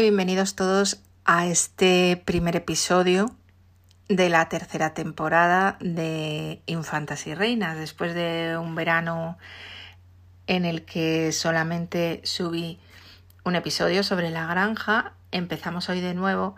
Bienvenidos 0.00 0.56
todos 0.56 1.02
a 1.26 1.46
este 1.46 2.20
primer 2.24 2.56
episodio 2.56 3.36
de 4.08 4.30
la 4.30 4.48
tercera 4.48 4.94
temporada 4.94 5.76
de 5.80 6.62
Infantas 6.66 7.26
y 7.26 7.34
Reinas. 7.34 7.76
Después 7.76 8.14
de 8.14 8.56
un 8.56 8.74
verano 8.74 9.36
en 10.46 10.64
el 10.64 10.84
que 10.84 11.30
solamente 11.30 12.22
subí 12.24 12.80
un 13.44 13.54
episodio 13.54 14.02
sobre 14.02 14.30
la 14.30 14.46
granja, 14.46 15.12
empezamos 15.30 15.88
hoy 15.90 16.00
de 16.00 16.14
nuevo 16.14 16.56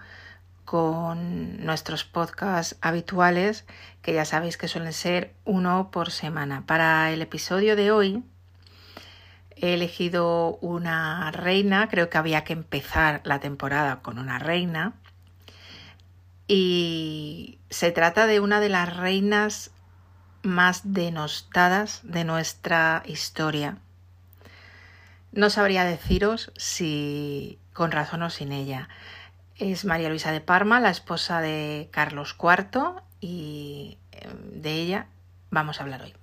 con 0.64 1.64
nuestros 1.64 2.04
podcasts 2.04 2.78
habituales, 2.80 3.66
que 4.00 4.14
ya 4.14 4.24
sabéis 4.24 4.56
que 4.56 4.68
suelen 4.68 4.92
ser 4.92 5.34
uno 5.44 5.90
por 5.90 6.12
semana. 6.12 6.64
Para 6.66 7.12
el 7.12 7.20
episodio 7.20 7.74
de 7.74 7.90
hoy 7.90 8.22
He 9.56 9.74
elegido 9.74 10.58
una 10.60 11.30
reina, 11.30 11.88
creo 11.88 12.10
que 12.10 12.18
había 12.18 12.44
que 12.44 12.52
empezar 12.52 13.20
la 13.24 13.40
temporada 13.40 14.00
con 14.02 14.18
una 14.18 14.38
reina. 14.38 14.94
Y 16.46 17.58
se 17.70 17.90
trata 17.90 18.26
de 18.26 18.40
una 18.40 18.60
de 18.60 18.68
las 18.68 18.96
reinas 18.96 19.70
más 20.42 20.92
denostadas 20.92 22.00
de 22.02 22.24
nuestra 22.24 23.02
historia. 23.06 23.78
No 25.32 25.50
sabría 25.50 25.84
deciros 25.84 26.52
si 26.56 27.58
con 27.72 27.90
razón 27.90 28.22
o 28.22 28.30
sin 28.30 28.52
ella. 28.52 28.88
Es 29.56 29.84
María 29.84 30.08
Luisa 30.08 30.32
de 30.32 30.40
Parma, 30.40 30.80
la 30.80 30.90
esposa 30.90 31.40
de 31.40 31.88
Carlos 31.90 32.36
IV, 32.40 33.02
y 33.20 33.98
eh, 34.12 34.28
de 34.52 34.72
ella 34.72 35.06
vamos 35.50 35.80
a 35.80 35.84
hablar 35.84 36.02
hoy. 36.02 36.14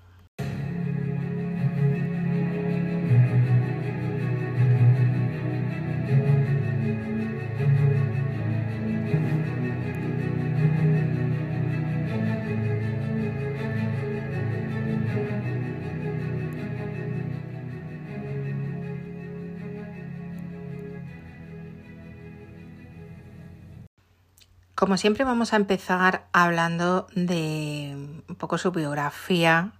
Como 24.82 24.98
siempre 24.98 25.24
vamos 25.26 25.54
a 25.54 25.57
empezar 25.57 26.26
hablando 26.34 27.05
de 27.13 27.93
un 28.27 28.35
poco 28.35 28.57
su 28.57 28.71
biografía 28.71 29.73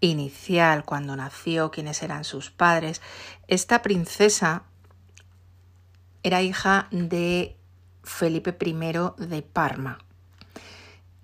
inicial, 0.00 0.86
cuando 0.86 1.14
nació, 1.16 1.70
quiénes 1.70 2.02
eran 2.02 2.24
sus 2.24 2.50
padres. 2.50 3.02
Esta 3.46 3.82
princesa 3.82 4.62
era 6.22 6.40
hija 6.40 6.88
de 6.90 7.58
Felipe 8.02 8.56
I 8.58 8.72
de 9.18 9.42
Parma. 9.42 9.98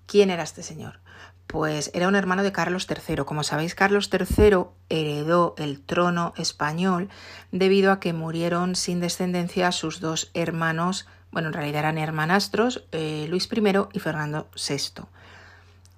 ¿Quién 0.05 0.29
era 0.29 0.43
este 0.43 0.61
señor? 0.61 0.99
Pues 1.47 1.89
era 1.95 2.07
un 2.07 2.15
hermano 2.15 2.43
de 2.43 2.51
Carlos 2.51 2.85
III. 2.87 3.23
Como 3.25 3.41
sabéis, 3.41 3.73
Carlos 3.73 4.11
III 4.13 4.65
heredó 4.89 5.55
el 5.57 5.81
trono 5.81 6.35
español 6.37 7.09
debido 7.51 7.91
a 7.91 7.99
que 7.99 8.13
murieron 8.13 8.75
sin 8.75 8.99
descendencia 8.99 9.71
sus 9.71 9.99
dos 9.99 10.29
hermanos 10.35 11.07
bueno, 11.35 11.49
en 11.49 11.53
realidad 11.53 11.79
eran 11.79 11.97
hermanastros, 11.97 12.85
eh, 12.93 13.25
Luis 13.29 13.49
I 13.51 13.61
y 13.91 13.99
Fernando 13.99 14.47
VI. 14.55 15.03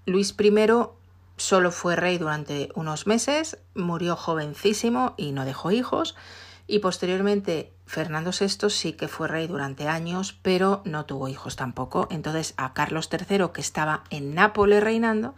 Luis 0.08 0.34
I 0.40 0.52
solo 1.38 1.70
fue 1.70 1.96
rey 1.96 2.18
durante 2.18 2.70
unos 2.74 3.06
meses, 3.06 3.60
murió 3.76 4.16
jovencísimo 4.16 5.14
y 5.16 5.34
no 5.34 5.46
dejó 5.46 5.70
hijos, 5.70 6.16
y 6.66 6.80
posteriormente 6.80 7.72
Fernando 7.86 8.32
VI 8.32 8.72
sí 8.72 8.94
que 8.94 9.08
fue 9.08 9.28
rey 9.28 9.46
durante 9.46 9.88
años, 9.88 10.36
pero 10.42 10.82
no 10.86 11.06
tuvo 11.06 11.28
hijos 11.28 11.56
tampoco. 11.56 12.08
Entonces 12.10 12.56
a 12.58 12.74
Carlos 12.74 13.08
III, 13.12 13.50
que 13.54 13.62
estaba 13.62 14.06
en 14.10 14.34
Nápoles 14.34 14.82
reinando, 14.82 15.36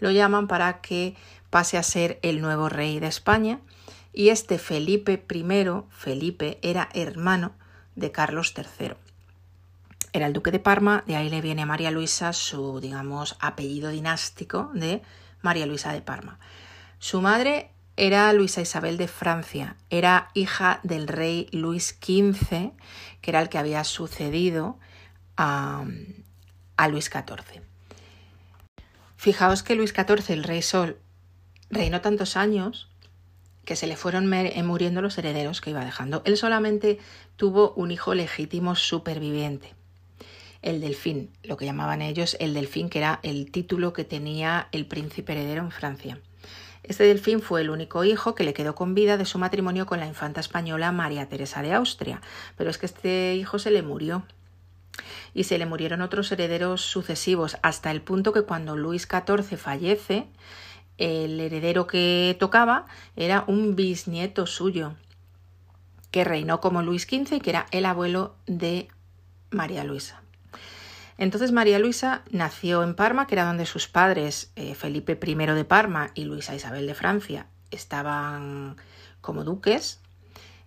lo 0.00 0.10
llaman 0.10 0.48
para 0.48 0.80
que 0.80 1.16
pase 1.50 1.76
a 1.76 1.82
ser 1.82 2.18
el 2.22 2.40
nuevo 2.40 2.70
rey 2.70 2.98
de 2.98 3.08
España. 3.08 3.60
Y 4.14 4.30
este 4.30 4.56
Felipe 4.56 5.22
I, 5.30 5.44
Felipe, 5.90 6.58
era 6.62 6.88
hermano 6.94 7.52
de 7.94 8.10
Carlos 8.10 8.54
III 8.56 8.94
era 10.14 10.28
el 10.28 10.32
duque 10.32 10.52
de 10.52 10.60
Parma, 10.60 11.02
de 11.08 11.16
ahí 11.16 11.28
le 11.28 11.40
viene 11.40 11.62
a 11.62 11.66
María 11.66 11.90
Luisa 11.90 12.32
su, 12.32 12.78
digamos, 12.80 13.36
apellido 13.40 13.90
dinástico 13.90 14.70
de 14.72 15.02
María 15.42 15.66
Luisa 15.66 15.92
de 15.92 16.02
Parma. 16.02 16.38
Su 17.00 17.20
madre 17.20 17.72
era 17.96 18.32
Luisa 18.32 18.60
Isabel 18.60 18.96
de 18.96 19.08
Francia, 19.08 19.76
era 19.90 20.30
hija 20.34 20.78
del 20.84 21.08
rey 21.08 21.48
Luis 21.50 21.98
XV, 22.00 22.70
que 23.20 23.30
era 23.30 23.42
el 23.42 23.48
que 23.48 23.58
había 23.58 23.82
sucedido 23.82 24.78
a, 25.36 25.84
a 26.76 26.88
Luis 26.88 27.06
XIV. 27.06 27.62
Fijaos 29.16 29.64
que 29.64 29.74
Luis 29.74 29.92
XIV, 29.92 30.30
el 30.32 30.44
rey 30.44 30.62
Sol, 30.62 30.96
reinó 31.70 32.00
tantos 32.02 32.36
años 32.36 32.88
que 33.64 33.74
se 33.74 33.88
le 33.88 33.96
fueron 33.96 34.30
muriendo 34.64 35.02
los 35.02 35.18
herederos 35.18 35.60
que 35.60 35.70
iba 35.70 35.84
dejando. 35.84 36.22
Él 36.24 36.36
solamente 36.36 37.00
tuvo 37.34 37.72
un 37.72 37.90
hijo 37.90 38.14
legítimo 38.14 38.76
superviviente, 38.76 39.74
el 40.64 40.80
delfín, 40.80 41.30
lo 41.42 41.58
que 41.58 41.66
llamaban 41.66 42.00
ellos 42.00 42.36
el 42.40 42.54
delfín, 42.54 42.88
que 42.88 42.98
era 42.98 43.20
el 43.22 43.50
título 43.50 43.92
que 43.92 44.04
tenía 44.04 44.68
el 44.72 44.86
príncipe 44.86 45.32
heredero 45.32 45.62
en 45.62 45.70
Francia. 45.70 46.18
Este 46.82 47.04
delfín 47.04 47.42
fue 47.42 47.60
el 47.60 47.70
único 47.70 48.02
hijo 48.04 48.34
que 48.34 48.44
le 48.44 48.54
quedó 48.54 48.74
con 48.74 48.94
vida 48.94 49.16
de 49.18 49.26
su 49.26 49.38
matrimonio 49.38 49.84
con 49.84 50.00
la 50.00 50.06
infanta 50.06 50.40
española 50.40 50.90
María 50.90 51.28
Teresa 51.28 51.62
de 51.62 51.74
Austria, 51.74 52.22
pero 52.56 52.70
es 52.70 52.78
que 52.78 52.86
este 52.86 53.34
hijo 53.34 53.58
se 53.58 53.70
le 53.70 53.82
murió 53.82 54.24
y 55.34 55.44
se 55.44 55.58
le 55.58 55.66
murieron 55.66 56.00
otros 56.00 56.32
herederos 56.32 56.80
sucesivos 56.80 57.58
hasta 57.62 57.90
el 57.90 58.00
punto 58.00 58.32
que 58.32 58.42
cuando 58.42 58.74
Luis 58.74 59.06
XIV 59.10 59.58
fallece, 59.58 60.28
el 60.96 61.40
heredero 61.40 61.86
que 61.86 62.36
tocaba 62.40 62.86
era 63.16 63.44
un 63.46 63.76
bisnieto 63.76 64.46
suyo, 64.46 64.94
que 66.10 66.24
reinó 66.24 66.60
como 66.60 66.82
Luis 66.82 67.02
XV 67.02 67.34
y 67.34 67.40
que 67.40 67.50
era 67.50 67.66
el 67.70 67.84
abuelo 67.84 68.36
de 68.46 68.88
María 69.50 69.84
Luisa. 69.84 70.23
Entonces 71.16 71.52
María 71.52 71.78
Luisa 71.78 72.22
nació 72.30 72.82
en 72.82 72.94
Parma, 72.94 73.26
que 73.26 73.34
era 73.34 73.44
donde 73.44 73.66
sus 73.66 73.88
padres, 73.88 74.52
eh, 74.56 74.74
Felipe 74.74 75.18
I 75.24 75.34
de 75.34 75.64
Parma 75.64 76.10
y 76.14 76.24
Luisa 76.24 76.54
Isabel 76.54 76.86
de 76.86 76.94
Francia, 76.94 77.46
estaban 77.70 78.76
como 79.20 79.44
duques. 79.44 80.00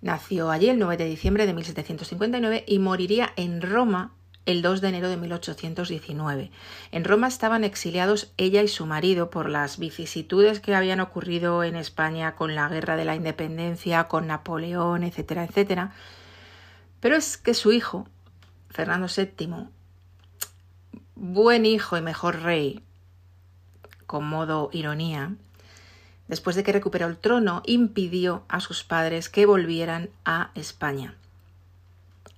Nació 0.01 0.51
allí 0.51 0.69
el 0.69 0.79
9 0.79 0.97
de 0.97 1.09
diciembre 1.09 1.45
de 1.45 1.53
1759 1.53 2.63
y 2.67 2.79
moriría 2.79 3.33
en 3.35 3.61
Roma 3.61 4.13
el 4.47 4.61
2 4.61 4.79
de 4.79 4.87
enero 4.87 5.09
de 5.09 5.17
1819. 5.17 6.51
En 6.91 7.03
Roma 7.03 7.27
estaban 7.27 7.65
exiliados 7.65 8.31
ella 8.37 8.63
y 8.63 8.69
su 8.69 8.85
marido 8.85 9.29
por 9.29 9.49
las 9.49 9.77
vicisitudes 9.77 10.61
que 10.61 10.73
habían 10.73 11.01
ocurrido 11.01 11.65
en 11.65 11.75
España 11.75 12.35
con 12.35 12.55
la 12.55 12.69
guerra 12.69 12.95
de 12.95 13.03
la 13.03 13.15
independencia, 13.15 14.05
con 14.05 14.27
Napoleón, 14.27 15.03
etcétera, 15.03 15.43
etcétera. 15.43 15.91
Pero 17.01 17.17
es 17.17 17.37
que 17.37 17.53
su 17.53 17.73
hijo, 17.73 18.07
Fernando 18.69 19.07
VII, 19.13 19.67
buen 21.19 21.65
hijo 21.65 21.97
y 21.97 22.01
mejor 22.01 22.41
rey, 22.41 22.83
con 24.05 24.25
modo 24.25 24.69
ironía, 24.71 25.35
después 26.27 26.55
de 26.55 26.63
que 26.63 26.71
recuperó 26.71 27.07
el 27.07 27.17
trono, 27.17 27.63
impidió 27.65 28.43
a 28.47 28.59
sus 28.59 28.83
padres 28.83 29.29
que 29.29 29.45
volvieran 29.45 30.09
a 30.25 30.51
España. 30.55 31.15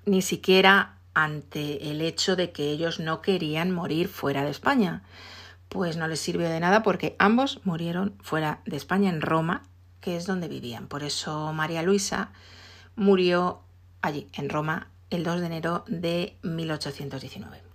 Ni 0.05 0.21
siquiera 0.21 0.95
ante 1.13 1.91
el 1.91 2.01
hecho 2.01 2.35
de 2.35 2.51
que 2.51 2.71
ellos 2.71 2.99
no 2.99 3.21
querían 3.21 3.71
morir 3.71 4.07
fuera 4.07 4.43
de 4.43 4.51
España. 4.51 5.03
Pues 5.67 5.97
no 5.97 6.07
les 6.07 6.19
sirvió 6.19 6.49
de 6.49 6.59
nada 6.59 6.81
porque 6.81 7.15
ambos 7.19 7.59
murieron 7.63 8.13
fuera 8.21 8.61
de 8.65 8.77
España, 8.77 9.09
en 9.09 9.21
Roma, 9.21 9.63
que 10.01 10.15
es 10.15 10.25
donde 10.25 10.47
vivían. 10.47 10.87
Por 10.87 11.03
eso 11.03 11.51
María 11.53 11.83
Luisa 11.83 12.31
murió 12.95 13.59
allí, 14.01 14.27
en 14.33 14.49
Roma, 14.49 14.87
el 15.09 15.23
2 15.23 15.41
de 15.41 15.45
enero 15.45 15.83
de 15.87 16.37
1819. 16.41 17.68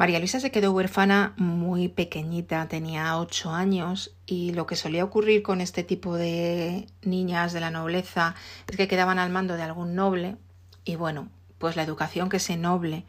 María 0.00 0.18
Luisa 0.18 0.40
se 0.40 0.50
quedó 0.50 0.72
huérfana 0.72 1.34
muy 1.36 1.88
pequeñita, 1.88 2.66
tenía 2.68 3.18
ocho 3.18 3.50
años 3.50 4.16
y 4.24 4.54
lo 4.54 4.64
que 4.64 4.74
solía 4.74 5.04
ocurrir 5.04 5.42
con 5.42 5.60
este 5.60 5.84
tipo 5.84 6.16
de 6.16 6.86
niñas 7.02 7.52
de 7.52 7.60
la 7.60 7.70
nobleza 7.70 8.34
es 8.66 8.78
que 8.78 8.88
quedaban 8.88 9.18
al 9.18 9.28
mando 9.28 9.58
de 9.58 9.62
algún 9.62 9.94
noble 9.94 10.38
y 10.86 10.96
bueno, 10.96 11.28
pues 11.58 11.76
la 11.76 11.82
educación 11.82 12.30
que 12.30 12.38
ese 12.38 12.56
noble 12.56 13.04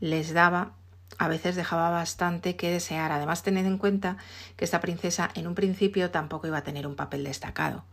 les 0.00 0.34
daba 0.34 0.72
a 1.18 1.28
veces 1.28 1.54
dejaba 1.54 1.90
bastante 1.90 2.56
que 2.56 2.68
desear. 2.68 3.12
Además, 3.12 3.44
tened 3.44 3.64
en 3.64 3.78
cuenta 3.78 4.16
que 4.56 4.64
esta 4.64 4.80
princesa 4.80 5.30
en 5.36 5.46
un 5.46 5.54
principio 5.54 6.10
tampoco 6.10 6.48
iba 6.48 6.58
a 6.58 6.64
tener 6.64 6.88
un 6.88 6.96
papel 6.96 7.22
destacado, 7.22 7.84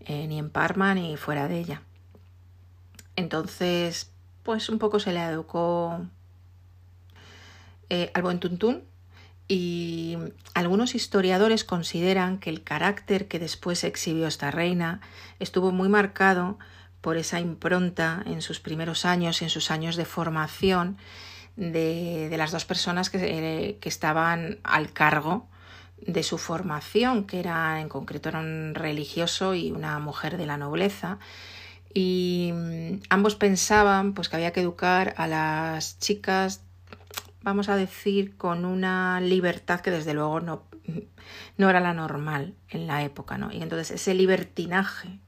eh, 0.00 0.26
ni 0.26 0.40
en 0.40 0.50
Parma 0.50 0.92
ni 0.96 1.16
fuera 1.16 1.46
de 1.46 1.60
ella. 1.60 1.82
Entonces, 3.14 4.10
pues 4.42 4.70
un 4.70 4.80
poco 4.80 4.98
se 4.98 5.12
le 5.12 5.22
educó 5.22 6.04
eh, 7.90 8.10
al 8.14 8.22
buen 8.22 8.40
tuntún 8.40 8.84
y 9.48 10.16
algunos 10.54 10.94
historiadores 10.94 11.64
consideran 11.64 12.38
que 12.38 12.50
el 12.50 12.64
carácter 12.64 13.28
que 13.28 13.38
después 13.38 13.84
exhibió 13.84 14.26
esta 14.26 14.50
reina 14.50 15.00
estuvo 15.38 15.70
muy 15.70 15.88
marcado 15.88 16.58
por 17.00 17.16
esa 17.16 17.38
impronta 17.38 18.22
en 18.26 18.42
sus 18.42 18.58
primeros 18.58 19.04
años, 19.04 19.42
en 19.42 19.50
sus 19.50 19.70
años 19.70 19.94
de 19.94 20.04
formación 20.04 20.98
de, 21.56 22.34
las 22.36 22.50
dos 22.50 22.64
personas 22.64 23.10
que, 23.10 23.18
eh, 23.22 23.78
que, 23.80 23.88
estaban 23.88 24.58
al 24.64 24.92
cargo 24.92 25.48
de 26.04 26.22
su 26.22 26.38
formación, 26.38 27.24
que 27.24 27.38
era 27.38 27.80
en 27.80 27.88
concreto 27.88 28.30
un 28.30 28.74
religioso 28.74 29.54
y 29.54 29.70
una 29.70 29.98
mujer 29.98 30.36
de 30.36 30.46
la 30.46 30.56
nobleza. 30.56 31.18
Y 31.94 32.50
mm, 32.52 33.02
ambos 33.08 33.36
pensaban 33.36 34.12
pues, 34.12 34.28
que 34.28 34.36
había 34.36 34.52
que 34.52 34.60
educar 34.60 35.14
a 35.16 35.26
las 35.26 35.98
chicas, 35.98 36.65
vamos 37.46 37.68
a 37.68 37.76
decir, 37.76 38.36
con 38.36 38.64
una 38.64 39.20
libertad 39.20 39.80
que 39.80 39.92
desde 39.92 40.14
luego 40.14 40.40
no, 40.40 40.64
no 41.56 41.70
era 41.70 41.78
la 41.78 41.94
normal 41.94 42.54
en 42.68 42.88
la 42.88 43.04
época. 43.04 43.38
¿no? 43.38 43.52
Y 43.52 43.62
entonces 43.62 43.92
ese 43.92 44.14
libertinaje 44.14 45.20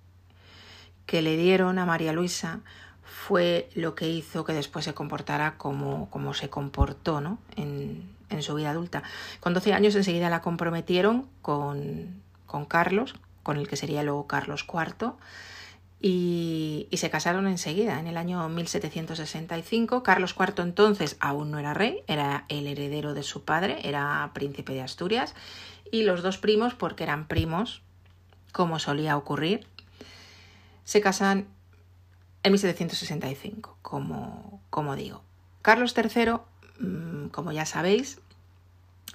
que 1.06 1.22
le 1.22 1.36
dieron 1.36 1.78
a 1.78 1.86
María 1.86 2.12
Luisa 2.12 2.60
fue 3.04 3.70
lo 3.74 3.94
que 3.94 4.08
hizo 4.08 4.44
que 4.44 4.52
después 4.52 4.84
se 4.84 4.94
comportara 4.94 5.56
como, 5.58 6.10
como 6.10 6.34
se 6.34 6.50
comportó 6.50 7.20
¿no? 7.20 7.38
en, 7.54 8.10
en, 8.30 8.42
su 8.42 8.56
vida 8.56 8.70
adulta. 8.70 9.04
Con 9.38 9.54
12 9.54 9.72
años 9.72 9.94
enseguida 9.94 10.28
la 10.28 10.42
comprometieron 10.42 11.28
con, 11.40 12.20
con 12.46 12.64
Carlos, 12.66 13.14
con 13.44 13.58
el 13.58 13.68
que 13.68 13.76
sería 13.76 14.02
luego 14.02 14.26
Carlos 14.26 14.66
IV, 14.68 15.12
y, 16.00 16.88
se 16.92 17.10
casaron 17.10 17.48
enseguida, 17.48 17.98
en 17.98 18.06
el 18.06 18.16
año 18.16 18.48
1765. 18.48 20.02
Carlos 20.02 20.34
IV 20.38 20.62
entonces 20.62 21.16
aún 21.20 21.50
no 21.50 21.58
era 21.58 21.74
rey, 21.74 22.02
era 22.06 22.44
el 22.48 22.66
heredero 22.66 23.14
de 23.14 23.22
su 23.22 23.44
padre, 23.44 23.78
era 23.82 24.30
príncipe 24.32 24.72
de 24.74 24.82
Asturias, 24.82 25.34
y 25.90 26.02
los 26.02 26.22
dos 26.22 26.38
primos, 26.38 26.74
porque 26.74 27.02
eran 27.04 27.26
primos, 27.26 27.82
como 28.52 28.78
solía 28.78 29.16
ocurrir, 29.16 29.66
se 30.84 31.00
casan 31.00 31.46
en 32.42 32.52
1765, 32.52 33.78
como, 33.82 34.62
como 34.70 34.94
digo. 34.94 35.22
Carlos 35.62 35.94
III, 35.96 36.34
mm, 36.78 37.28
como 37.28 37.52
ya 37.52 37.66
sabéis, 37.66 38.20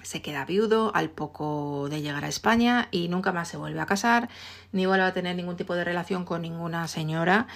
se 0.02 0.22
queda 0.22 0.44
viudo 0.44 0.90
al 0.94 1.10
poco 1.10 1.88
de 1.88 2.02
llegar 2.02 2.24
a 2.24 2.28
España 2.28 2.88
y 2.90 3.08
nunca 3.08 3.32
más 3.32 3.48
se 3.48 3.56
vuelve 3.56 3.80
a 3.80 3.86
casar, 3.86 4.28
ni 4.72 4.86
vuelve 4.86 5.04
a 5.04 5.14
tener 5.14 5.36
ningún 5.36 5.56
tipo 5.56 5.74
de 5.74 5.84
relación 5.84 6.24
con 6.24 6.42
ninguna 6.42 6.88
señora 6.88 7.46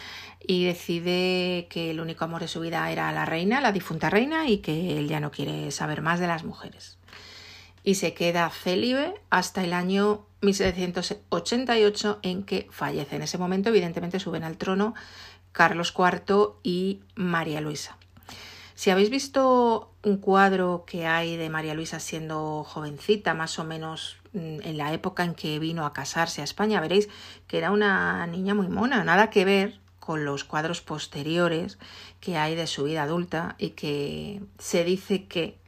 y 0.40 0.64
decide 0.64 1.66
que 1.68 1.90
el 1.90 2.00
único 2.00 2.24
amor 2.24 2.40
de 2.40 2.48
su 2.48 2.60
vida 2.60 2.90
era 2.90 3.12
la 3.12 3.24
reina, 3.24 3.60
la 3.60 3.72
difunta 3.72 4.08
reina, 4.08 4.48
y 4.48 4.58
que 4.58 4.98
él 4.98 5.08
ya 5.08 5.20
no 5.20 5.30
quiere 5.30 5.70
saber 5.70 6.00
más 6.00 6.20
de 6.20 6.26
las 6.26 6.44
mujeres. 6.44 6.98
Y 7.84 7.96
se 7.96 8.14
queda 8.14 8.50
célibe 8.50 9.14
hasta 9.30 9.64
el 9.64 9.72
año 9.72 10.26
1788 10.42 12.20
en 12.22 12.44
que 12.44 12.68
fallece. 12.70 13.16
En 13.16 13.22
ese 13.22 13.38
momento, 13.38 13.70
evidentemente, 13.70 14.20
suben 14.20 14.44
al 14.44 14.56
trono 14.56 14.94
Carlos 15.52 15.94
IV 15.96 16.54
y 16.62 17.00
María 17.14 17.60
Luisa. 17.60 17.97
Si 18.78 18.90
habéis 18.90 19.10
visto 19.10 19.92
un 20.04 20.18
cuadro 20.18 20.84
que 20.86 21.04
hay 21.04 21.36
de 21.36 21.50
María 21.50 21.74
Luisa 21.74 21.98
siendo 21.98 22.62
jovencita, 22.62 23.34
más 23.34 23.58
o 23.58 23.64
menos 23.64 24.18
mm, 24.34 24.60
en 24.62 24.78
la 24.78 24.92
época 24.92 25.24
en 25.24 25.34
que 25.34 25.58
vino 25.58 25.84
a 25.84 25.92
casarse 25.92 26.42
a 26.42 26.44
España, 26.44 26.80
veréis 26.80 27.08
que 27.48 27.58
era 27.58 27.72
una 27.72 28.24
niña 28.28 28.54
muy 28.54 28.68
mona, 28.68 29.02
nada 29.02 29.30
que 29.30 29.44
ver 29.44 29.80
con 29.98 30.24
los 30.24 30.44
cuadros 30.44 30.80
posteriores 30.80 31.76
que 32.20 32.36
hay 32.36 32.54
de 32.54 32.68
su 32.68 32.84
vida 32.84 33.02
adulta 33.02 33.56
y 33.58 33.70
que 33.70 34.42
se 34.60 34.84
dice 34.84 35.24
que 35.24 35.58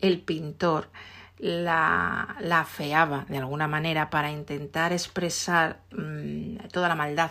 el 0.00 0.20
pintor 0.20 0.90
la, 1.38 2.36
la 2.40 2.60
afeaba 2.60 3.24
de 3.30 3.38
alguna 3.38 3.68
manera 3.68 4.10
para 4.10 4.30
intentar 4.30 4.92
expresar 4.92 5.80
mmm, 5.92 6.56
toda 6.70 6.88
la 6.88 6.94
maldad 6.94 7.30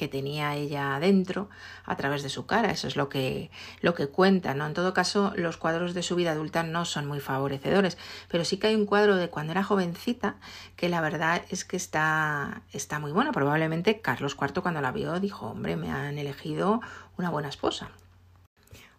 que 0.00 0.08
tenía 0.08 0.56
ella 0.56 0.96
adentro 0.96 1.50
a 1.84 1.94
través 1.94 2.22
de 2.22 2.30
su 2.30 2.46
cara. 2.46 2.70
Eso 2.70 2.88
es 2.88 2.96
lo 2.96 3.10
que, 3.10 3.50
lo 3.82 3.94
que 3.94 4.08
cuenta, 4.08 4.54
¿no? 4.54 4.66
En 4.66 4.72
todo 4.72 4.94
caso, 4.94 5.34
los 5.36 5.58
cuadros 5.58 5.92
de 5.92 6.02
su 6.02 6.16
vida 6.16 6.30
adulta 6.30 6.62
no 6.62 6.86
son 6.86 7.04
muy 7.06 7.20
favorecedores, 7.20 7.98
pero 8.30 8.46
sí 8.46 8.56
que 8.56 8.68
hay 8.68 8.76
un 8.76 8.86
cuadro 8.86 9.16
de 9.16 9.28
cuando 9.28 9.50
era 9.52 9.62
jovencita 9.62 10.36
que 10.74 10.88
la 10.88 11.02
verdad 11.02 11.42
es 11.50 11.66
que 11.66 11.76
está, 11.76 12.62
está 12.72 12.98
muy 12.98 13.12
bueno. 13.12 13.32
Probablemente 13.32 14.00
Carlos 14.00 14.38
IV 14.40 14.62
cuando 14.62 14.80
la 14.80 14.90
vio 14.90 15.20
dijo, 15.20 15.48
hombre, 15.48 15.76
me 15.76 15.90
han 15.90 16.16
elegido 16.16 16.80
una 17.18 17.28
buena 17.28 17.50
esposa. 17.50 17.90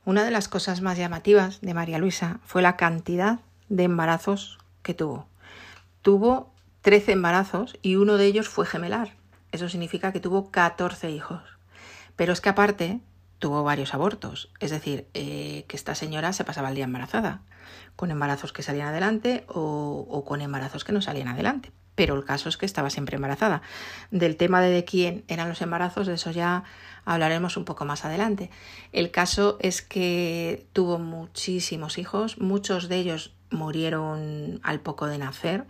Una 0.06 0.24
de 0.24 0.30
las 0.30 0.48
cosas 0.50 0.82
más 0.82 1.00
llamativas 1.00 1.62
de 1.62 1.74
María 1.74 1.98
Luisa 1.98 2.42
fue 2.46 2.62
la 2.62 2.78
cantidad 2.78 3.40
de 3.70 3.86
embarazos 3.86 4.60
que 4.84 4.94
tuvo. 4.94 5.26
Tuvo 6.04 6.54
13 6.84 7.14
embarazos 7.14 7.76
y 7.82 7.96
uno 7.96 8.18
de 8.18 8.28
ellos 8.28 8.50
fue 8.50 8.68
gemelar. 8.68 9.20
Eso 9.52 9.70
significa 9.70 10.12
que 10.12 10.20
tuvo 10.20 10.52
14 10.52 11.12
hijos. 11.12 11.42
Pero 12.16 12.34
es 12.34 12.42
que 12.42 12.50
aparte 12.50 13.02
tuvo 13.42 13.64
varios 13.64 13.94
abortos. 13.94 14.50
Es 14.60 14.72
decir, 14.72 15.08
eh, 15.14 15.66
que 15.68 15.76
esta 15.76 15.96
señora 15.96 16.32
se 16.32 16.44
pasaba 16.44 16.70
el 16.70 16.76
día 16.76 16.86
embarazada, 16.86 17.42
con 17.96 18.12
embarazos 18.12 18.54
que 18.54 18.64
salían 18.64 18.88
adelante 18.88 19.44
o, 19.48 20.06
o, 20.10 20.24
con 20.24 20.42
embarazos 20.42 20.84
que 20.84 20.94
no 20.94 21.02
salían 21.02 21.28
adelante. 21.28 21.72
Pero 21.96 22.16
el 22.16 22.24
caso 22.24 22.50
es 22.50 22.58
que 22.58 22.68
estaba 22.68 22.90
siempre 22.90 23.16
embarazada. 23.16 23.64
Del 24.12 24.38
tema 24.38 24.62
de, 24.62 24.70
de 24.70 24.86
quién 24.86 25.26
eran 25.28 25.50
los 25.50 25.62
embarazos, 25.62 26.08
de 26.08 26.14
eso 26.14 26.30
ya 26.32 26.64
hablaremos 27.04 27.58
un 27.58 27.66
poco 27.66 27.84
más 27.84 28.06
adelante. 28.06 28.52
El 28.92 29.10
caso 29.10 29.58
es 29.60 29.82
que 29.82 30.68
tuvo 30.72 31.00
muchísimos 31.00 31.98
hijos, 31.98 32.38
muchos 32.40 32.90
de 32.90 32.98
ellos 32.98 33.34
murieron 33.50 34.60
al 34.64 34.80
poco 34.80 35.08
de 35.08 35.18
nacer. 35.18 35.66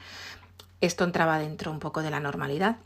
Esto 0.81 1.05
entraba 1.05 1.39
dentro 1.39 1.71
un 1.71 1.79
poco 1.79 2.01
de 2.01 2.11
la 2.11 2.19
normalidad. 2.19 2.77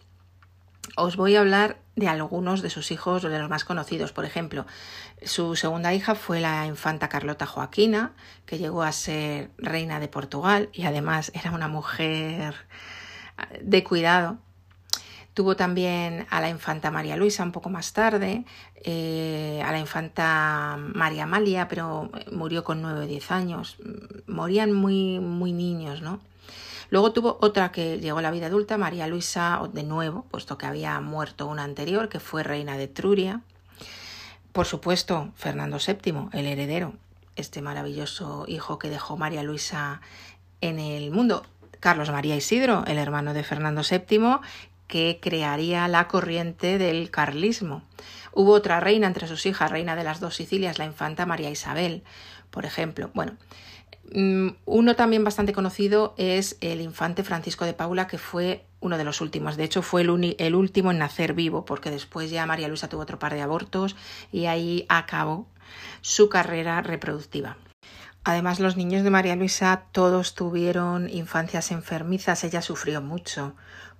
Os 0.95 1.17
voy 1.17 1.35
a 1.35 1.41
hablar 1.41 1.77
de 1.95 2.07
algunos 2.07 2.61
de 2.61 2.69
sus 2.69 2.91
hijos, 2.91 3.23
de 3.23 3.39
los 3.39 3.49
más 3.49 3.65
conocidos. 3.65 4.11
Por 4.11 4.25
ejemplo, 4.25 4.65
su 5.23 5.55
segunda 5.55 5.93
hija 5.93 6.15
fue 6.15 6.39
la 6.39 6.65
infanta 6.65 7.09
Carlota 7.09 7.45
Joaquina, 7.45 8.13
que 8.45 8.57
llegó 8.57 8.83
a 8.83 8.91
ser 8.91 9.49
reina 9.57 9.99
de 9.99 10.07
Portugal 10.07 10.69
y 10.73 10.83
además 10.83 11.31
era 11.33 11.51
una 11.51 11.67
mujer 11.67 12.55
de 13.61 13.83
cuidado. 13.83 14.37
Tuvo 15.33 15.57
también 15.57 16.27
a 16.29 16.39
la 16.39 16.49
infanta 16.49 16.91
María 16.91 17.17
Luisa 17.17 17.43
un 17.43 17.51
poco 17.51 17.69
más 17.69 17.91
tarde, 17.91 18.45
eh, 18.75 19.61
a 19.65 19.71
la 19.73 19.79
infanta 19.79 20.77
María 20.79 21.23
Amalia, 21.23 21.67
pero 21.67 22.09
murió 22.31 22.63
con 22.63 22.81
nueve 22.81 23.01
o 23.01 23.05
diez 23.05 23.31
años. 23.31 23.75
Morían 24.27 24.71
muy, 24.71 25.19
muy 25.19 25.51
niños, 25.51 26.01
¿no? 26.01 26.21
Luego 26.89 27.11
tuvo 27.11 27.37
otra 27.41 27.71
que 27.71 27.99
llegó 27.99 28.19
a 28.19 28.21
la 28.21 28.31
vida 28.31 28.47
adulta, 28.47 28.77
María 28.77 29.07
Luisa, 29.07 29.61
de 29.73 29.83
nuevo, 29.83 30.25
puesto 30.31 30.57
que 30.57 30.65
había 30.65 30.99
muerto 31.01 31.47
una 31.47 31.63
anterior, 31.63 32.09
que 32.09 32.19
fue 32.19 32.43
reina 32.43 32.77
de 32.77 32.87
Truria. 32.87 33.41
Por 34.51 34.65
supuesto, 34.65 35.31
Fernando 35.35 35.77
VII, 35.85 36.29
el 36.31 36.45
heredero, 36.45 36.93
este 37.35 37.61
maravilloso 37.61 38.45
hijo 38.47 38.79
que 38.79 38.89
dejó 38.89 39.17
María 39.17 39.43
Luisa 39.43 40.01
en 40.61 40.79
el 40.79 41.11
mundo. 41.11 41.45
Carlos 41.79 42.09
María 42.09 42.35
Isidro, 42.35 42.83
el 42.87 42.97
hermano 42.97 43.33
de 43.33 43.43
Fernando 43.43 43.81
VII, 43.87 44.39
que 44.87 45.19
crearía 45.21 45.87
la 45.87 46.07
corriente 46.07 46.77
del 46.77 47.11
carlismo. 47.11 47.83
Hubo 48.33 48.51
otra 48.51 48.79
reina 48.79 49.07
entre 49.07 49.27
sus 49.27 49.45
hijas, 49.45 49.71
reina 49.71 49.95
de 49.95 50.03
las 50.03 50.19
dos 50.19 50.35
Sicilias, 50.35 50.77
la 50.77 50.85
infanta 50.85 51.25
María 51.25 51.49
Isabel, 51.49 52.03
por 52.55 52.65
ejemplo. 52.65 53.11
Bueno, 53.13 53.33
mm, 54.13 54.47
uno 54.65 54.95
también 54.95 55.25
bastante 55.25 55.53
conocido 55.53 56.15
es 56.17 56.57
el 56.61 56.79
infante 56.79 57.23
Francisco 57.23 57.65
de 57.65 57.73
Paula, 57.73 58.07
que 58.07 58.17
fue 58.17 58.65
uno 58.79 58.97
de 58.97 59.03
los 59.03 59.19
últimos. 59.19 59.57
De 59.57 59.65
hecho, 59.65 59.81
fue 59.81 60.01
el, 60.01 60.35
el, 60.39 60.55
último 60.55 60.91
en 60.91 60.97
nacer 60.97 61.33
vivo, 61.33 61.65
porque 61.65 61.91
después 61.91 62.31
ya 62.31 62.45
María 62.45 62.69
Luisa 62.69 62.87
tuvo 62.87 63.01
otro 63.01 63.19
par 63.19 63.33
de 63.33 63.41
abortos 63.41 63.97
y 64.31 64.45
ahí 64.45 64.85
acabó 64.87 65.47
su 66.01 66.29
carrera 66.29 66.81
reproductiva. 66.81 67.57
Además, 68.23 68.59
los 68.59 68.77
niños 68.77 69.03
de 69.03 69.11
María 69.11 69.35
Luisa 69.35 69.83
todos 69.91 70.33
tuvieron 70.33 71.09
infancias 71.09 71.71
enfermizas. 71.71 72.43
Ella 72.43 72.61
sufrió 72.61 73.01
mucho 73.01 73.53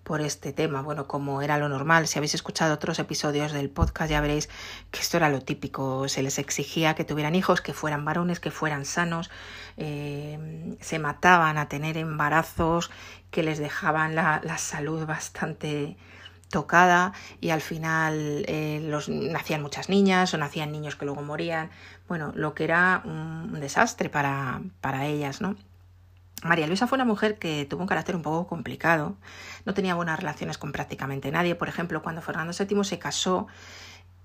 por 0.05 0.21
este 0.21 0.53
tema. 0.53 0.83
Bueno, 0.83 1.07
como 1.07 1.41
era 1.41 1.57
lo 1.57 1.67
normal, 1.67 2.07
si 2.07 2.19
habéis 2.19 2.35
escuchado 2.35 2.75
otros 2.75 2.99
episodios 2.99 3.51
del 3.51 3.71
podcast 3.71 4.11
ya 4.11 4.21
veréis 4.21 4.49
que 4.91 4.99
esto 4.99 5.17
era 5.17 5.29
lo 5.29 5.41
típico. 5.41 6.07
Se 6.07 6.21
les 6.21 6.37
exigía 6.37 6.93
que 6.93 7.03
tuvieran 7.03 7.33
hijos, 7.33 7.59
que 7.59 7.73
fueran 7.73 8.05
varones, 8.05 8.39
que 8.39 8.51
fueran 8.51 8.85
sanos. 8.85 9.31
Eh, 9.77 10.77
se 10.79 10.99
mataban 10.99 11.57
a 11.57 11.67
tener 11.67 11.97
embarazos 11.97 12.91
que 13.31 13.41
les 13.41 13.57
dejaban 13.57 14.13
la, 14.13 14.41
la 14.43 14.59
salud 14.59 15.07
bastante 15.07 15.97
tocada 16.49 17.13
y 17.41 17.49
al 17.49 17.61
final 17.61 18.45
eh, 18.47 18.79
los, 18.83 19.09
nacían 19.09 19.63
muchas 19.63 19.89
niñas 19.89 20.33
o 20.35 20.37
nacían 20.37 20.71
niños 20.71 20.95
que 20.95 21.05
luego 21.05 21.23
morían. 21.23 21.71
Bueno, 22.07 22.31
lo 22.35 22.53
que 22.53 22.65
era 22.65 23.01
un 23.05 23.59
desastre 23.59 24.09
para, 24.09 24.61
para 24.81 25.07
ellas, 25.07 25.41
¿no? 25.41 25.55
María 26.45 26.67
Luisa 26.67 26.87
fue 26.87 26.95
una 26.97 27.05
mujer 27.05 27.39
que 27.39 27.65
tuvo 27.65 27.81
un 27.81 27.87
carácter 27.87 28.15
un 28.15 28.21
poco 28.21 28.47
complicado, 28.47 29.17
no 29.65 29.73
tenía 29.73 29.95
buenas 29.95 30.19
relaciones 30.19 30.57
con 30.57 30.71
prácticamente 30.71 31.31
nadie. 31.31 31.55
Por 31.55 31.67
ejemplo, 31.69 32.03
cuando 32.03 32.21
Fernando 32.21 32.53
VII 32.57 32.83
se 32.83 32.99
casó, 32.99 33.47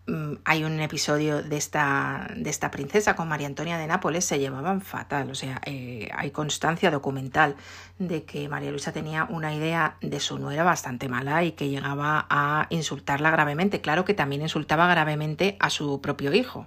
mm, 0.07 0.35
hay 0.45 0.65
un 0.65 0.81
episodio 0.81 1.43
de 1.43 1.57
esta, 1.57 2.29
princesa 2.71 3.17
con 3.17 3.27
María 3.29 3.47
Antonia 3.47 3.79
de 3.79 3.87
Nápoles, 3.87 4.27
se 4.27 4.39
llevaban 4.39 4.83
fatal. 4.83 5.31
O 5.31 5.35
sea, 5.35 5.63
eh, 5.65 6.11
hay 6.15 6.31
constancia 6.31 6.91
documental 6.91 7.57
de 7.99 8.25
que 8.25 8.49
María 8.49 8.71
Luisa 8.71 8.93
tenía 8.93 9.25
una 9.25 9.55
idea 9.55 9.97
de 10.03 10.21
su 10.21 10.39
nuera 10.39 10.63
bastante 10.63 11.09
mala 11.09 11.43
y 11.45 11.53
que 11.53 11.69
llegaba 11.71 12.27
a 12.29 12.67
insultarla 12.69 13.31
gravemente. 13.31 13.81
Claro 13.81 14.05
que 14.05 14.15
también 14.15 14.43
insultaba 14.43 14.87
gravemente 14.89 15.57
a 15.59 15.71
su 15.71 16.01
propio 16.03 16.35
hijo. 16.35 16.67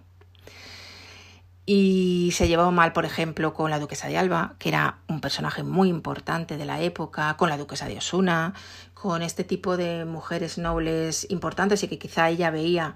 Y 1.66 2.32
se 2.34 2.48
llevaba 2.48 2.72
mal, 2.72 2.92
por 2.92 3.06
ejemplo, 3.06 3.54
con 3.54 3.72
la 3.72 3.80
duquesa 3.80 4.08
de 4.10 4.18
Alba, 4.18 4.56
que 4.60 4.70
era 4.70 4.98
un 5.08 5.22
personaje 5.22 5.64
muy 5.64 5.88
importante 5.88 6.58
de 6.58 6.66
la 6.66 6.82
época, 6.82 7.38
con 7.38 7.50
la 7.50 7.58
duquesa 7.58 7.88
de 7.88 7.98
Osuna, 7.98 8.54
con 8.94 9.22
este 9.22 9.46
tipo 9.46 9.78
de 9.78 10.04
mujeres 10.04 10.58
nobles 10.58 11.26
importantes 11.30 11.82
y 11.84 11.88
que 11.88 11.98
quizá 11.98 12.30
ella 12.30 12.52
veía 12.52 12.96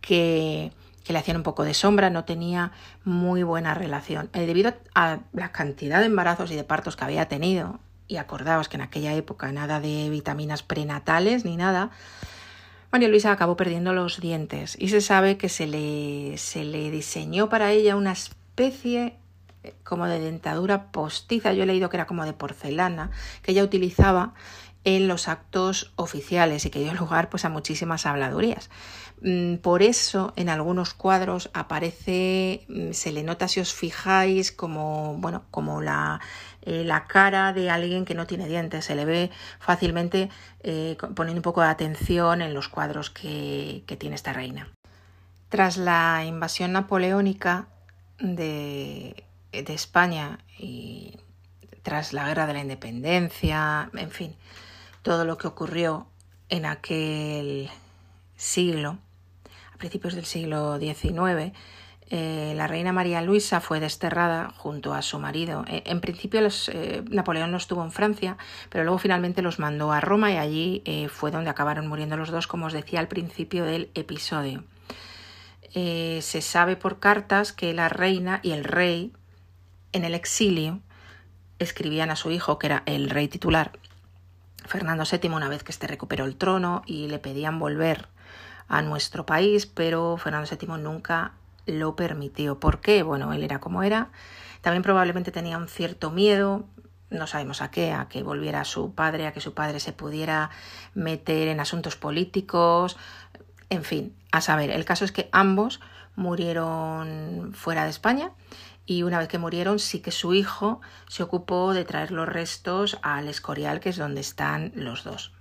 que, 0.00 0.70
que 1.02 1.12
le 1.12 1.18
hacían 1.18 1.38
un 1.38 1.42
poco 1.42 1.64
de 1.64 1.74
sombra, 1.74 2.08
no 2.08 2.24
tenía 2.24 2.70
muy 3.04 3.42
buena 3.42 3.74
relación. 3.74 4.30
Eh, 4.32 4.46
debido 4.46 4.74
a 4.94 5.18
la 5.32 5.50
cantidad 5.50 5.98
de 5.98 6.06
embarazos 6.06 6.52
y 6.52 6.56
de 6.56 6.64
partos 6.64 6.94
que 6.94 7.04
había 7.04 7.26
tenido, 7.26 7.80
y 8.06 8.16
acordaos 8.16 8.68
que 8.68 8.76
en 8.76 8.82
aquella 8.82 9.14
época 9.14 9.50
nada 9.50 9.80
de 9.80 10.10
vitaminas 10.10 10.62
prenatales 10.62 11.44
ni 11.44 11.56
nada, 11.56 11.90
María 12.94 13.08
Luisa 13.08 13.32
acabó 13.32 13.56
perdiendo 13.56 13.92
los 13.92 14.20
dientes 14.20 14.76
y 14.78 14.88
se 14.88 15.00
sabe 15.00 15.36
que 15.36 15.48
se 15.48 15.66
le, 15.66 16.38
se 16.38 16.62
le 16.62 16.92
diseñó 16.92 17.48
para 17.48 17.72
ella 17.72 17.96
una 17.96 18.12
especie 18.12 19.16
eh, 19.64 19.74
como 19.82 20.06
de 20.06 20.20
dentadura 20.20 20.92
postiza, 20.92 21.52
yo 21.52 21.64
he 21.64 21.66
leído 21.66 21.88
que 21.88 21.96
era 21.96 22.06
como 22.06 22.24
de 22.24 22.34
porcelana, 22.34 23.10
que 23.42 23.50
ella 23.50 23.64
utilizaba 23.64 24.34
en 24.84 25.08
los 25.08 25.26
actos 25.26 25.92
oficiales 25.96 26.66
y 26.66 26.70
que 26.70 26.78
dio 26.78 26.94
lugar 26.94 27.30
pues 27.30 27.44
a 27.44 27.48
muchísimas 27.48 28.06
habladurías. 28.06 28.70
Mm, 29.24 29.56
por 29.56 29.82
eso 29.82 30.34
en 30.36 30.50
algunos 30.50 30.92
cuadros 30.92 31.48
aparece, 31.54 32.66
mm, 32.68 32.92
se 32.92 33.10
le 33.10 33.22
nota 33.22 33.48
si 33.48 33.58
os 33.58 33.72
fijáis 33.72 34.52
como, 34.52 35.16
bueno, 35.16 35.44
como 35.50 35.80
la, 35.80 36.20
eh, 36.60 36.84
la 36.84 37.06
cara 37.06 37.54
de 37.54 37.70
alguien 37.70 38.04
que 38.04 38.14
no 38.14 38.26
tiene 38.26 38.46
dientes, 38.46 38.84
se 38.84 38.94
le 38.94 39.06
ve 39.06 39.30
fácilmente 39.60 40.28
eh, 40.62 40.98
poniendo 41.16 41.38
un 41.38 41.42
poco 41.42 41.62
de 41.62 41.68
atención 41.68 42.42
en 42.42 42.52
los 42.52 42.68
cuadros 42.68 43.08
que, 43.08 43.82
que 43.86 43.96
tiene 43.96 44.14
esta 44.14 44.34
reina. 44.34 44.68
Tras 45.48 45.78
la 45.78 46.22
invasión 46.26 46.72
napoleónica 46.72 47.68
de, 48.18 49.24
de 49.52 49.74
España 49.74 50.38
y 50.58 51.16
tras 51.82 52.12
la 52.12 52.26
guerra 52.28 52.46
de 52.46 52.52
la 52.54 52.60
independencia, 52.60 53.88
en 53.94 54.10
fin, 54.10 54.36
todo 55.02 55.24
lo 55.24 55.38
que 55.38 55.46
ocurrió 55.46 56.08
en 56.50 56.66
aquel 56.66 57.70
siglo, 58.36 58.98
a 59.74 59.78
principios 59.78 60.14
del 60.14 60.24
siglo 60.24 60.78
XIX, 60.78 61.52
eh, 62.10 62.52
la 62.56 62.66
reina 62.66 62.92
María 62.92 63.22
Luisa 63.22 63.60
fue 63.60 63.80
desterrada 63.80 64.52
junto 64.56 64.94
a 64.94 65.02
su 65.02 65.18
marido. 65.18 65.64
Eh, 65.68 65.82
en 65.86 66.00
principio 66.00 66.40
eh, 66.68 67.02
Napoleón 67.10 67.50
los 67.50 67.66
tuvo 67.66 67.82
en 67.82 67.90
Francia, 67.90 68.36
pero 68.68 68.84
luego 68.84 68.98
finalmente 68.98 69.42
los 69.42 69.58
mandó 69.58 69.90
a 69.92 70.00
Roma 70.00 70.30
y 70.30 70.36
allí 70.36 71.08
fue 71.08 71.30
donde 71.30 71.50
acabaron 71.50 71.88
muriendo 71.88 72.16
los 72.16 72.30
dos, 72.30 72.46
como 72.46 72.66
os 72.66 72.72
decía 72.72 73.00
al 73.00 73.08
principio 73.08 73.64
del 73.64 73.90
episodio. 73.94 74.64
se 75.72 76.40
sabe 76.40 76.76
por 76.76 77.00
cartas 77.00 77.52
que 77.52 77.74
la 77.74 77.88
reina 77.88 78.38
y 78.42 78.52
el 78.52 78.62
rey 78.62 79.12
en 79.92 80.04
el 80.04 80.14
exilio 80.14 80.80
escribían 81.58 82.10
a 82.10 82.16
su 82.16 82.30
hijo, 82.30 82.58
que 82.58 82.66
era 82.66 82.82
el 82.86 83.10
rey 83.10 83.26
titular, 83.26 83.72
Fernando 84.66 85.04
VII 85.10 85.30
una 85.30 85.48
vez 85.48 85.62
que 85.62 85.72
este 85.72 85.86
recuperó 85.86 86.24
el 86.24 86.36
trono 86.36 86.82
y 86.86 87.08
le 87.08 87.18
pedían 87.18 87.58
volver 87.58 88.13
a 88.68 88.82
nuestro 88.82 89.26
país, 89.26 89.66
pero 89.66 90.16
Fernando 90.16 90.48
VII 90.50 90.82
nunca 90.82 91.32
lo 91.66 91.96
permitió. 91.96 92.58
¿Por 92.60 92.80
qué? 92.80 93.02
Bueno, 93.02 93.32
él 93.32 93.42
era 93.42 93.60
como 93.60 93.82
era. 93.82 94.10
También 94.60 94.82
probablemente 94.82 95.32
tenía 95.32 95.58
un 95.58 95.68
cierto 95.68 96.10
miedo, 96.10 96.64
no 97.10 97.26
sabemos 97.26 97.62
a 97.62 97.70
qué, 97.70 97.92
a 97.92 98.08
que 98.08 98.22
volviera 98.22 98.64
su 98.64 98.94
padre, 98.94 99.26
a 99.26 99.32
que 99.32 99.40
su 99.40 99.54
padre 99.54 99.80
se 99.80 99.92
pudiera 99.92 100.50
meter 100.94 101.48
en 101.48 101.60
asuntos 101.60 101.96
políticos, 101.96 102.96
en 103.70 103.84
fin, 103.84 104.16
a 104.32 104.40
saber. 104.40 104.70
El 104.70 104.84
caso 104.84 105.04
es 105.04 105.12
que 105.12 105.28
ambos 105.32 105.80
murieron 106.16 107.52
fuera 107.54 107.84
de 107.84 107.90
España 107.90 108.32
y 108.86 109.02
una 109.02 109.18
vez 109.18 109.28
que 109.28 109.38
murieron 109.38 109.78
sí 109.78 110.00
que 110.00 110.10
su 110.10 110.34
hijo 110.34 110.80
se 111.08 111.22
ocupó 111.22 111.72
de 111.72 111.84
traer 111.84 112.10
los 112.10 112.28
restos 112.28 112.98
al 113.02 113.28
Escorial, 113.28 113.80
que 113.80 113.90
es 113.90 113.96
donde 113.96 114.20
están 114.20 114.72
los 114.74 115.04
dos. 115.04 115.32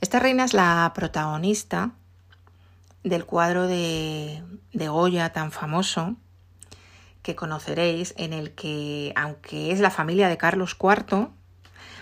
Esta 0.00 0.18
reina 0.18 0.44
es 0.44 0.54
la 0.54 0.92
protagonista 0.94 1.92
del 3.08 3.24
cuadro 3.24 3.66
de, 3.68 4.42
de 4.72 4.88
Goya 4.88 5.32
tan 5.32 5.52
famoso 5.52 6.16
que 7.22 7.36
conoceréis, 7.36 8.14
en 8.16 8.32
el 8.32 8.52
que, 8.52 9.12
aunque 9.16 9.72
es 9.72 9.80
la 9.80 9.90
familia 9.90 10.28
de 10.28 10.36
Carlos 10.36 10.76
IV, 10.80 11.28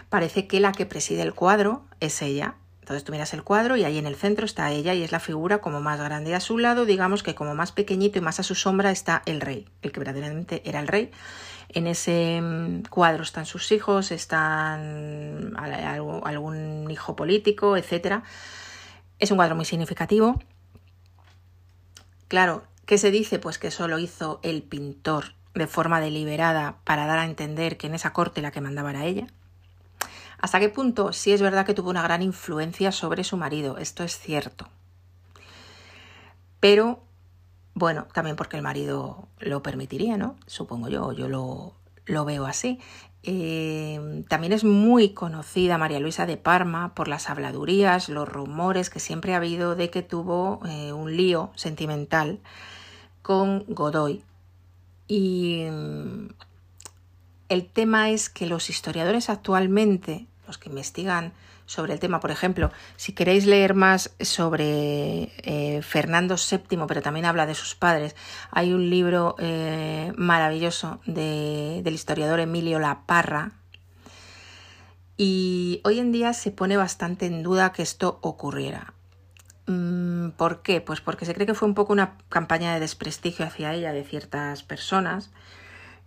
parece 0.08 0.46
que 0.46 0.61
la 0.61 0.73
que 0.73 0.87
preside 0.87 1.23
el 1.23 1.34
cuadro 1.34 1.84
es 2.00 2.23
ella, 2.23 2.56
entonces 2.80 3.04
tú 3.04 3.12
miras 3.12 3.32
el 3.32 3.42
cuadro 3.42 3.76
y 3.76 3.84
ahí 3.84 3.96
en 3.96 4.06
el 4.06 4.14
centro 4.14 4.44
está 4.44 4.70
ella 4.70 4.92
y 4.92 5.02
es 5.02 5.11
la 5.11 5.20
figura 5.20 5.58
como 5.58 5.80
más 5.80 5.99
grande. 5.99 6.34
A 6.34 6.40
su 6.40 6.58
lado, 6.58 6.84
digamos 6.84 7.23
que 7.23 7.34
como 7.34 7.54
más 7.54 7.73
pequeñito 7.73 8.18
y 8.18 8.20
más 8.20 8.40
a 8.40 8.42
su 8.42 8.54
sombra 8.54 8.90
está 8.90 9.23
el 9.25 9.40
rey, 9.40 9.66
el 9.80 9.90
que 9.90 10.00
verdaderamente 10.00 10.62
era 10.66 10.80
el 10.80 10.88
rey. 10.88 11.11
En 11.70 11.87
ese 11.87 12.40
mm, 12.42 12.82
cuadro 12.90 13.23
están 13.23 13.46
sus 13.46 13.73
hijos, 13.73 14.11
están 14.11 15.54
algún 15.56 16.90
hijo 16.90 17.16
político, 17.16 17.78
etc. 17.78 18.23
Es 19.18 19.30
un 19.30 19.38
cuadro 19.38 19.56
muy 19.56 19.64
significativo. 19.64 20.38
Claro, 22.34 22.64
¿qué 22.84 22.98
se 22.98 23.12
dice? 23.12 23.38
Pues 23.38 23.58
que 23.58 23.68
eso 23.68 23.86
lo 23.86 24.00
hizo 24.00 24.40
el 24.42 24.64
pintor 24.64 25.36
de 25.54 25.68
forma 25.68 26.00
deliberada 26.00 26.78
para 26.82 27.06
dar 27.06 27.20
a 27.20 27.26
entender 27.26 27.76
que 27.76 27.86
en 27.86 27.94
esa 27.94 28.12
corte 28.12 28.42
la 28.42 28.50
que 28.50 28.60
mandaba 28.60 28.90
era 28.90 29.04
ella. 29.04 29.28
¿Hasta 30.40 30.58
qué 30.58 30.68
punto? 30.68 31.12
Sí 31.12 31.32
es 31.32 31.40
verdad 31.40 31.64
que 31.64 31.74
tuvo 31.74 31.90
una 31.90 32.02
gran 32.02 32.22
influencia 32.22 32.90
sobre 32.90 33.22
su 33.22 33.36
marido, 33.36 33.78
esto 33.78 34.02
es 34.02 34.18
cierto. 34.18 34.68
Pero, 36.58 37.04
bueno, 37.72 38.08
también 38.12 38.34
porque 38.34 38.56
el 38.56 38.64
marido 38.64 39.28
lo 39.38 39.62
permitiría, 39.62 40.16
¿no? 40.16 40.34
Supongo 40.48 40.88
yo, 40.88 41.12
yo 41.12 41.28
lo, 41.28 41.76
lo 42.06 42.25
veo 42.25 42.46
así. 42.46 42.80
Eh, 43.23 44.25
también 44.28 44.52
es 44.52 44.64
muy 44.64 45.14
conocida 45.14 45.78
María 45.78 45.99
Luisa 45.99 46.26
de 46.26 46.37
Parma 46.37 46.94
por 46.94 47.08
las 47.08 47.30
habladurías, 47.30 48.11
los 48.11 48.28
rumores 48.28 48.90
que 48.90 49.00
siempre 49.00 49.32
ha 49.32 49.38
habido 49.38 49.76
de 49.76 49.88
que 49.88 50.02
tuvo 50.02 50.61
eh, 50.66 50.92
un 50.92 51.16
lío 51.16 51.50
sentimental 51.54 52.40
con 53.23 53.64
Godoy. 53.68 54.23
Y 55.08 55.66
mm, 55.70 56.28
el 57.49 57.66
tema 57.66 58.11
es 58.11 58.28
que 58.28 58.46
los 58.46 58.68
historiadores 58.68 59.30
actualmente 59.30 60.26
los 60.46 60.58
que 60.58 60.68
investigan 60.68 61.32
sobre 61.66 61.92
el 61.92 62.00
tema. 62.00 62.21
Por 62.21 62.30
ejemplo, 62.30 62.71
si 62.97 63.12
queréis 63.12 63.47
leer 63.47 63.75
más 63.75 64.14
sobre 64.21 65.33
eh, 65.38 65.83
Fernando 65.83 66.37
VII, 66.37 66.87
pero 66.87 67.02
también 67.02 67.26
habla 67.26 67.47
de 67.47 67.54
sus 67.54 67.75
padres, 67.75 68.14
hay 68.50 68.73
un 68.73 68.90
libro 68.90 69.37
eh, 69.38 70.12
maravilloso 70.16 71.00
del 71.06 71.94
historiador 71.94 72.40
Emilio 72.40 72.78
Laparra. 72.78 73.52
Y 75.16 75.80
hoy 75.85 76.00
en 76.00 76.11
día 76.11 76.33
se 76.33 76.50
pone 76.50 76.76
bastante 76.76 77.26
en 77.26 77.42
duda 77.42 77.73
que 77.73 77.83
esto 77.83 78.18
ocurriera. 78.21 78.94
Mm, 79.66 80.30
¿Por 80.30 80.62
qué? 80.62 80.80
Pues 80.80 81.00
porque 81.00 81.25
se 81.25 81.35
cree 81.35 81.47
que 81.47 81.54
fue 81.54 81.68
un 81.68 81.75
poco 81.75 81.92
una 81.92 82.18
campaña 82.28 82.75
de 82.75 82.80
desprestigio 82.80 83.47
hacia 83.47 83.73
ella 83.73 83.92
de 83.92 84.04
ciertas 84.04 84.62
personas 84.62 85.30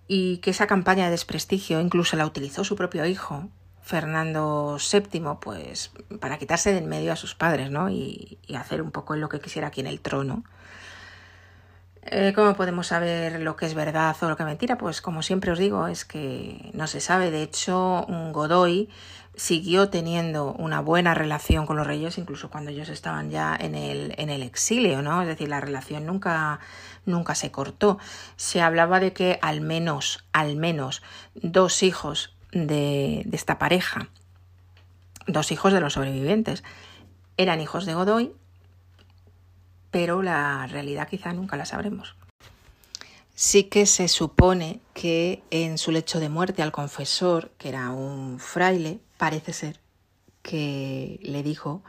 y 0.08 0.38
que 0.38 0.52
esa 0.52 0.68
campaña 0.68 1.06
de 1.06 1.12
desprestigio 1.12 1.80
incluso 1.80 2.18
la 2.18 2.26
utilizó 2.26 2.64
su 2.64 2.76
propio 2.76 3.06
hijo 3.06 3.50
Fernando 3.88 4.78
VII, 4.80 5.38
pues 5.40 5.92
para 6.20 6.38
quitarse 6.38 6.74
de 6.74 6.80
en 6.80 6.90
medio 6.90 7.14
a 7.14 7.16
sus 7.16 7.36
padres, 7.36 7.72
¿no? 7.72 7.90
Y, 7.90 8.38
hacer 8.54 8.82
un 8.82 8.92
poco 8.92 9.16
lo 9.16 9.30
que 9.30 9.40
quisiera 9.40 9.70
aquí 9.70 9.80
en 9.80 9.88
el 9.88 10.02
trono. 10.02 10.44
Eh, 12.04 12.34
¿Cómo 12.36 12.54
podemos 12.56 12.88
saber 12.88 13.40
lo 13.40 13.56
que 13.56 13.66
es 13.66 13.76
verdad 13.76 14.16
o 14.22 14.28
lo 14.28 14.36
que 14.36 14.44
es 14.44 14.48
mentira? 14.48 14.78
Pues 14.78 15.02
como 15.02 15.22
siempre 15.22 15.52
os 15.52 15.60
digo, 15.60 15.88
es 15.88 16.04
que 16.04 16.70
no 16.74 16.86
se 16.88 17.00
sabe. 17.00 17.32
De 17.32 17.42
hecho, 17.42 18.06
Godoy 18.34 18.90
siguió 19.36 19.90
teniendo 19.90 20.52
una 20.52 20.82
buena 20.82 21.14
relación 21.14 21.66
con 21.66 21.78
los 21.78 21.88
reyes, 21.88 22.18
incluso 22.18 22.50
cuando 22.50 22.72
ellos 22.72 22.90
estaban 22.90 23.30
ya 23.30 23.56
en 23.58 23.74
el, 23.74 24.14
en 24.18 24.30
el 24.30 24.44
exilio, 24.44 25.02
¿no? 25.02 25.22
Es 25.22 25.30
decir, 25.30 25.48
la 25.48 25.62
relación 25.62 26.06
nunca, 26.06 26.60
nunca 27.06 27.36
se 27.36 27.52
cortó. 27.52 28.00
Se 28.36 28.62
hablaba 28.62 29.00
de 29.00 29.14
que 29.14 29.40
al 29.42 29.62
menos, 29.62 30.26
al 30.34 30.58
menos 30.58 31.02
dos 31.36 31.84
hijos 31.84 32.37
de, 32.52 33.28
esta 33.32 33.58
pareja, 33.58 34.10
dos 35.28 35.52
hijos 35.52 35.74
de 35.74 35.82
los 35.82 35.94
sobrevivientes. 35.94 36.64
Eran 37.38 37.62
hijos 37.62 37.86
de 37.86 37.94
Godoy, 37.94 38.34
pero 39.92 40.22
la 40.22 40.68
realidad 40.68 41.08
quizá 41.08 41.34
nunca 41.34 41.58
la 41.58 41.66
sabremos. 41.66 42.16
Sí 43.36 43.66
que 43.66 43.86
se 43.86 44.08
supone 44.08 44.80
que 44.94 45.44
en 45.52 45.78
su 45.78 45.92
lecho 45.92 46.20
de 46.20 46.30
muerte 46.30 46.64
al 46.64 46.72
confesor, 46.72 47.52
que 47.58 47.70
era 47.70 47.92
un 47.92 48.40
fraile, 48.40 49.00
parece 49.18 49.54
ser 49.54 49.80
que 50.42 51.20
le 51.22 51.44
dijo 51.44 51.84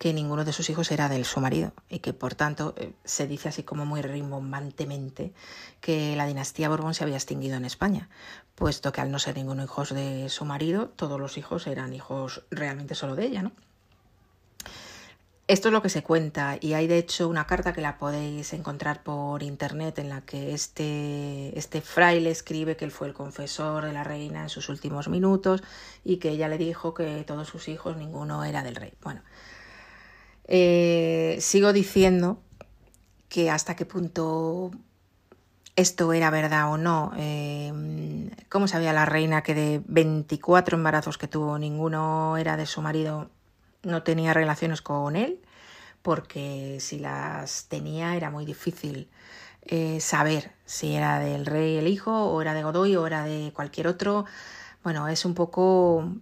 que 0.00 0.14
ninguno 0.14 0.46
de 0.46 0.54
sus 0.54 0.70
hijos 0.70 0.90
era 0.92 1.10
de 1.10 1.22
su 1.24 1.40
marido 1.40 1.74
y 1.90 1.98
que 1.98 2.14
por 2.14 2.34
tanto 2.34 2.72
eh, 2.78 2.94
se 3.04 3.26
dice 3.26 3.50
así 3.50 3.64
como 3.64 3.84
muy 3.84 4.00
rimbombantemente 4.00 5.34
que 5.82 6.16
la 6.16 6.24
dinastía 6.24 6.70
Borbón 6.70 6.94
se 6.94 7.04
había 7.04 7.16
extinguido 7.16 7.58
en 7.58 7.66
España, 7.66 8.08
puesto 8.54 8.92
que 8.92 9.02
al 9.02 9.10
no 9.10 9.18
ser 9.18 9.36
ninguno 9.36 9.62
hijos 9.62 9.92
de 9.92 10.30
su 10.30 10.46
marido, 10.46 10.88
todos 10.88 11.20
los 11.20 11.36
hijos 11.36 11.66
eran 11.66 11.92
hijos 11.92 12.44
realmente 12.50 12.94
solo 12.94 13.14
de 13.14 13.26
ella, 13.26 13.42
¿no? 13.42 13.52
Esto 15.48 15.68
es 15.68 15.72
lo 15.72 15.82
que 15.82 15.90
se 15.90 16.02
cuenta 16.02 16.56
y 16.58 16.72
hay 16.72 16.86
de 16.86 16.96
hecho 16.96 17.28
una 17.28 17.46
carta 17.46 17.74
que 17.74 17.82
la 17.82 17.98
podéis 17.98 18.54
encontrar 18.54 19.02
por 19.02 19.42
internet 19.42 19.98
en 19.98 20.08
la 20.08 20.22
que 20.22 20.54
este, 20.54 21.58
este 21.58 21.82
fraile 21.82 22.30
escribe 22.30 22.74
que 22.74 22.86
él 22.86 22.90
fue 22.90 23.08
el 23.08 23.12
confesor 23.12 23.84
de 23.84 23.92
la 23.92 24.04
reina 24.04 24.44
en 24.44 24.48
sus 24.48 24.70
últimos 24.70 25.08
minutos 25.08 25.62
y 26.04 26.16
que 26.16 26.30
ella 26.30 26.48
le 26.48 26.56
dijo 26.56 26.94
que 26.94 27.22
todos 27.26 27.48
sus 27.48 27.68
hijos 27.68 27.98
ninguno 27.98 28.44
era 28.44 28.62
del 28.62 28.76
rey. 28.76 28.94
Bueno, 29.02 29.20
eh, 30.50 31.38
sigo 31.40 31.72
diciendo 31.72 32.38
que 33.30 33.50
hasta 33.50 33.74
qué 33.76 33.86
punto 33.86 34.70
esto 35.76 36.12
era 36.12 36.30
verdad 36.30 36.70
o 36.70 36.76
no. 36.76 37.12
Eh, 37.16 37.72
¿Cómo 38.50 38.68
sabía 38.68 38.92
la 38.92 39.06
reina 39.06 39.42
que 39.42 39.54
de 39.54 39.80
24 39.86 40.76
embarazos 40.76 41.16
que 41.16 41.28
tuvo 41.28 41.58
ninguno 41.58 42.36
era 42.36 42.58
de 42.58 42.66
su 42.66 42.82
marido? 42.82 43.30
no 43.82 44.02
tenía 44.02 44.34
relaciones 44.34 44.82
con 44.82 45.16
él, 45.16 45.40
porque 46.02 46.78
si 46.80 46.98
las 46.98 47.66
tenía 47.68 48.16
era 48.16 48.30
muy 48.30 48.44
difícil 48.44 49.08
eh, 49.62 50.00
saber 50.00 50.52
si 50.64 50.94
era 50.94 51.18
del 51.18 51.46
rey 51.46 51.76
el 51.76 51.86
hijo, 51.88 52.12
o 52.12 52.40
era 52.40 52.54
de 52.54 52.62
Godoy, 52.62 52.96
o 52.96 53.06
era 53.06 53.24
de 53.24 53.52
cualquier 53.54 53.86
otro. 53.86 54.24
Bueno, 54.82 55.08
es 55.08 55.24
un 55.24 55.34
poco 55.34 56.12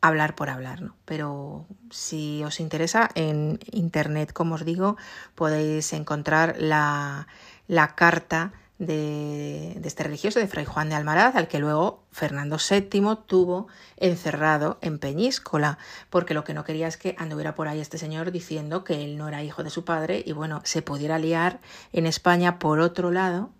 hablar 0.00 0.34
por 0.34 0.50
hablar, 0.50 0.80
¿no? 0.80 0.96
Pero 1.04 1.66
si 1.90 2.42
os 2.44 2.60
interesa, 2.60 3.08
en 3.14 3.58
internet, 3.70 4.32
como 4.32 4.54
os 4.54 4.64
digo, 4.64 4.96
podéis 5.34 5.92
encontrar 5.92 6.56
la, 6.58 7.26
la 7.66 7.94
carta 7.94 8.52
de, 8.78 9.80
este 9.84 10.04
religioso, 10.04 10.38
de 10.38 10.46
Fray 10.46 10.64
Juan 10.64 10.88
de 10.88 10.94
Almaraz, 10.94 11.34
al 11.34 11.48
que 11.48 11.58
luego 11.58 12.04
Fernando 12.12 12.58
VII 12.58 13.18
tuvo 13.26 13.66
encerrado 13.96 14.78
en 14.82 14.98
Peñíscola, 14.98 15.78
porque 16.10 16.34
lo 16.34 16.44
que 16.44 16.54
no 16.54 16.64
quería 16.64 16.86
es 16.86 16.96
que 16.96 17.16
anduviera 17.18 17.54
por 17.54 17.68
ahí 17.68 17.80
este 17.80 17.98
señor 17.98 18.30
diciendo 18.30 18.84
que 18.84 19.04
él 19.04 19.18
no 19.18 19.28
era 19.28 19.42
hijo 19.42 19.64
de 19.64 19.70
su 19.70 19.84
padre 19.84 20.22
y 20.24 20.32
bueno, 20.32 20.60
se 20.64 20.82
pudiera 20.82 21.18
liar 21.18 21.60
en 21.92 22.06
España 22.06 22.58
por 22.58 22.78
otro 22.80 23.10
lado 23.10 23.50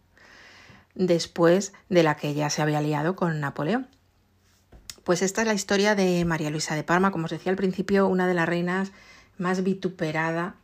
después 0.95 1.73
de 1.89 2.03
la 2.03 2.17
que 2.17 2.35
ya 2.35 2.51
se 2.51 2.63
había 2.63 2.81
liado 2.81 3.17
con 3.17 3.41
Napoleón. 3.41 3.89
Pues 5.09 5.23
esta 5.23 5.41
es 5.41 5.47
la 5.47 5.55
historia 5.55 5.95
de 5.95 6.23
María 6.27 6.51
Luisa 6.51 6.75
de 6.75 6.85
Parma, 6.85 7.11
como 7.11 7.25
os 7.25 7.31
decía 7.31 7.49
al 7.49 7.57
principio, 7.57 8.09
una 8.09 8.27
de 8.27 8.35
las 8.35 8.47
reinas 8.47 8.93
más 9.39 9.65
vituperada 9.65 10.57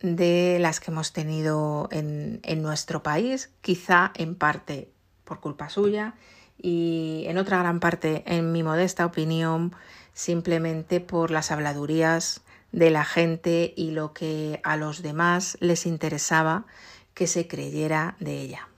de 0.00 0.58
las 0.58 0.80
que 0.80 0.90
hemos 0.90 1.12
tenido 1.12 1.88
en, 1.92 2.40
en 2.42 2.62
nuestro 2.62 3.04
país, 3.04 3.50
quizá 3.60 4.10
en 4.16 4.34
parte 4.34 4.90
por 5.22 5.38
culpa 5.38 5.68
suya 5.68 6.14
y 6.60 7.26
en 7.28 7.38
otra 7.38 7.60
gran 7.60 7.78
parte, 7.78 8.24
en 8.26 8.50
mi 8.50 8.64
modesta 8.64 9.06
opinión, 9.06 9.72
simplemente 10.14 10.98
por 10.98 11.30
las 11.30 11.52
habladurías 11.52 12.40
de 12.72 12.90
la 12.90 13.04
gente 13.04 13.72
y 13.76 13.92
lo 13.92 14.12
que 14.12 14.58
a 14.64 14.76
los 14.76 15.00
demás 15.00 15.58
les 15.60 15.86
interesaba 15.86 16.66
que 17.14 17.28
se 17.28 17.46
creyera 17.46 18.16
de 18.18 18.40
ella. 18.40 18.68